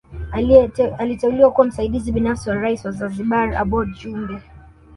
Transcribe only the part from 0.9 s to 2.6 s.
Aliteuliwa kuwa msaidizi binafsi wa